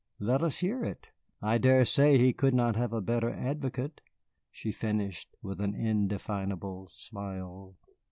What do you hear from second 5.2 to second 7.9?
with an indefinable smile.